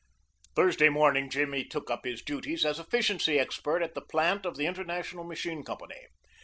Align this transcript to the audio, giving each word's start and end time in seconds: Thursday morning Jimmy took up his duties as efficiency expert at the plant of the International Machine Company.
Thursday 0.55 0.89
morning 0.89 1.29
Jimmy 1.29 1.63
took 1.63 1.91
up 1.91 2.05
his 2.05 2.23
duties 2.23 2.65
as 2.65 2.79
efficiency 2.79 3.37
expert 3.37 3.83
at 3.83 3.93
the 3.93 4.01
plant 4.01 4.47
of 4.47 4.57
the 4.57 4.65
International 4.65 5.23
Machine 5.23 5.63
Company. 5.63 6.07